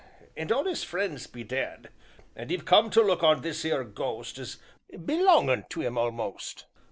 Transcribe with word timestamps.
and 0.35 0.51
all 0.51 0.65
'is 0.65 0.83
friends 0.83 1.27
be 1.27 1.43
dead, 1.43 1.91
and 2.35 2.49
he've 2.49 2.65
come 2.65 2.89
to 2.89 3.03
look 3.03 3.21
on 3.21 3.43
this 3.43 3.63
'ere 3.63 3.83
ghost 3.83 4.39
as 4.39 4.57
belongin' 5.05 5.63
to 5.69 5.83
'im 5.83 5.95
a'most. 5.95 6.65